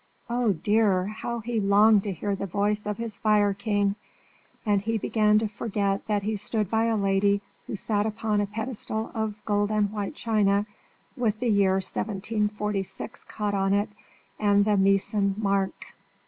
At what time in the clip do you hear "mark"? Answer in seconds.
15.37-15.93